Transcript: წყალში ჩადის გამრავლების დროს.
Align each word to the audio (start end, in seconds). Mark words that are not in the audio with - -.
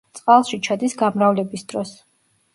წყალში 0.19 0.59
ჩადის 0.67 0.97
გამრავლების 1.03 1.67
დროს. 1.75 1.95